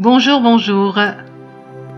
[0.00, 0.96] Bonjour, bonjour.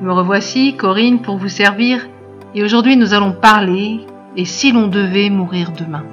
[0.00, 2.08] Me revoici, Corinne, pour vous servir,
[2.54, 4.06] et aujourd'hui nous allons parler
[4.38, 6.04] et si l'on devait mourir demain?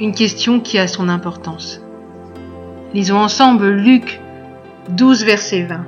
[0.00, 1.80] Une question qui a son importance.
[2.92, 4.20] Lisons ensemble Luc
[4.90, 5.80] 12, verset 20.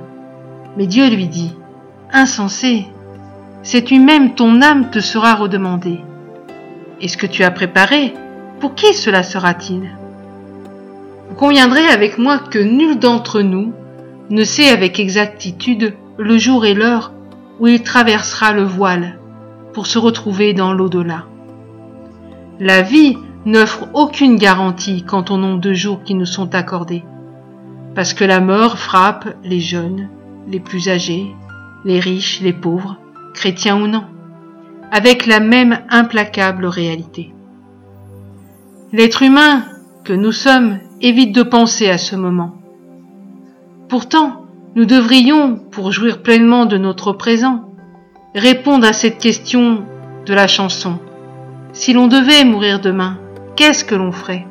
[0.75, 1.55] Mais Dieu lui dit,
[2.11, 2.87] Insensé,
[3.61, 5.99] sais-tu même ton âme te sera redemandée?
[6.99, 8.15] Et ce que tu as préparé,
[8.59, 9.91] pour qui cela sera-t-il?
[11.29, 13.71] Vous conviendrez avec moi que nul d'entre nous
[14.29, 17.13] ne sait avec exactitude le jour et l'heure
[17.59, 19.19] où il traversera le voile
[19.73, 21.25] pour se retrouver dans l'au-delà.
[22.59, 27.03] La vie n'offre aucune garantie quant au nombre de jours qui nous sont accordés,
[27.95, 30.09] parce que la mort frappe les jeunes,
[30.47, 31.27] les plus âgés,
[31.85, 32.97] les riches, les pauvres,
[33.33, 34.03] chrétiens ou non,
[34.91, 37.33] avec la même implacable réalité.
[38.91, 39.63] L'être humain
[40.03, 42.55] que nous sommes évite de penser à ce moment,
[43.89, 47.71] Pourtant, nous devrions, pour jouir pleinement de notre présent,
[48.35, 49.85] répondre à cette question
[50.25, 50.99] de la chanson.
[51.71, 53.17] Si l'on devait mourir demain,
[53.55, 54.45] qu'est-ce que l'on ferait?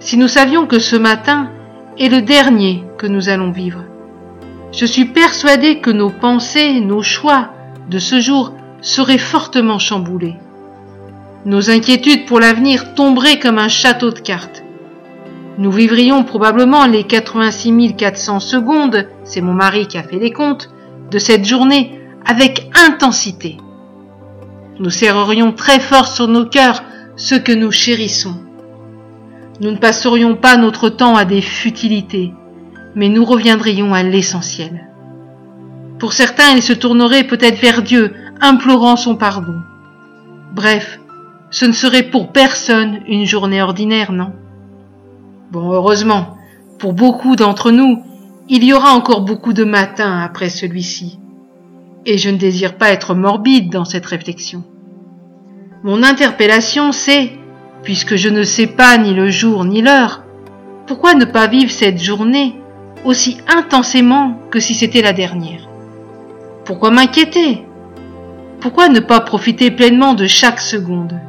[0.00, 1.50] Si nous savions que ce matin
[1.98, 3.84] est le dernier que nous allons vivre,
[4.72, 7.50] je suis persuadé que nos pensées, nos choix
[7.88, 8.52] de ce jour
[8.82, 10.34] seraient fortement chamboulés.
[11.44, 14.64] Nos inquiétudes pour l'avenir tomberaient comme un château de cartes.
[15.58, 20.70] Nous vivrions probablement les 86 400 secondes, c'est mon mari qui a fait les comptes,
[21.10, 23.56] de cette journée avec intensité.
[24.78, 26.82] Nous serrerions très fort sur nos cœurs
[27.16, 28.36] ce que nous chérissons.
[29.60, 32.34] Nous ne passerions pas notre temps à des futilités,
[32.94, 34.86] mais nous reviendrions à l'essentiel.
[35.98, 38.12] Pour certains, ils se tourneraient peut-être vers Dieu,
[38.42, 39.56] implorant son pardon.
[40.52, 41.00] Bref,
[41.50, 44.32] ce ne serait pour personne une journée ordinaire, non?
[45.52, 46.36] Bon, heureusement,
[46.78, 48.02] pour beaucoup d'entre nous,
[48.48, 51.18] il y aura encore beaucoup de matins après celui-ci.
[52.04, 54.64] Et je ne désire pas être morbide dans cette réflexion.
[55.84, 57.32] Mon interpellation, c'est,
[57.82, 60.24] puisque je ne sais pas ni le jour ni l'heure,
[60.86, 62.56] pourquoi ne pas vivre cette journée
[63.04, 65.68] aussi intensément que si c'était la dernière?
[66.64, 67.64] Pourquoi m'inquiéter?
[68.60, 71.20] Pourquoi ne pas profiter pleinement de chaque seconde?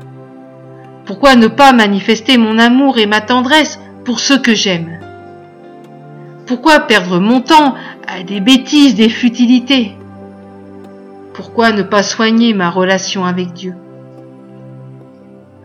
[1.06, 5.01] Pourquoi ne pas manifester mon amour et ma tendresse pour ceux que j'aime
[6.45, 7.75] Pourquoi perdre mon temps
[8.07, 9.97] à des bêtises, des futilités?
[11.34, 13.75] Pourquoi ne pas soigner ma relation avec Dieu?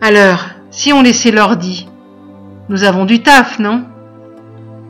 [0.01, 1.87] Alors, si on laissait l'ordi,
[2.67, 3.85] nous avons du taf, non?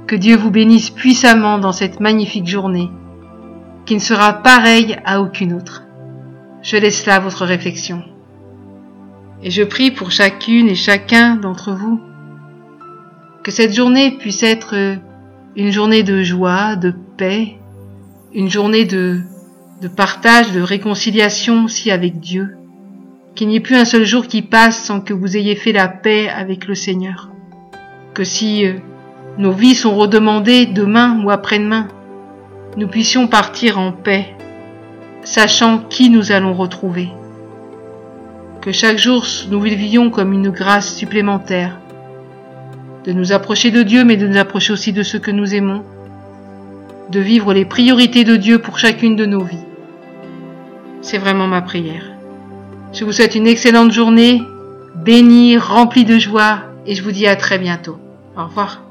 [0.08, 2.90] Que Dieu vous bénisse puissamment dans cette magnifique journée,
[3.86, 5.84] qui ne sera pareille à aucune autre.
[6.64, 8.02] Je laisse là votre réflexion.
[9.44, 12.02] Et je prie pour chacune et chacun d'entre vous
[13.44, 14.98] que cette journée puisse être
[15.56, 17.58] une journée de joie, de paix,
[18.34, 19.20] une journée de,
[19.82, 22.56] de partage, de réconciliation aussi avec Dieu.
[23.36, 25.88] Qu'il n'y ait plus un seul jour qui passe sans que vous ayez fait la
[25.88, 27.30] paix avec le Seigneur.
[28.14, 28.76] Que si euh,
[29.38, 31.88] nos vies sont redemandées demain ou après-demain,
[32.78, 34.36] nous puissions partir en paix,
[35.24, 37.10] sachant qui nous allons retrouver.
[38.62, 41.80] Que chaque jour nous vivions comme une grâce supplémentaire,
[43.06, 45.84] de nous approcher de Dieu, mais de nous approcher aussi de ceux que nous aimons,
[47.10, 49.66] de vivre les priorités de Dieu pour chacune de nos vies.
[51.02, 52.06] C'est vraiment ma prière.
[52.94, 54.42] Je vous souhaite une excellente journée,
[54.96, 57.98] bénie, remplie de joie, et je vous dis à très bientôt.
[58.38, 58.82] Au revoir.